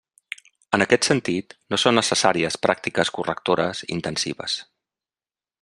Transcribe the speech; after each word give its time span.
En 0.77 0.83
aquest 0.85 1.07
sentit, 1.09 1.53
no 1.73 1.79
són 1.83 1.97
necessàries 1.99 2.59
pràctiques 2.65 3.15
correctores 3.19 3.85
intensives. 4.01 4.61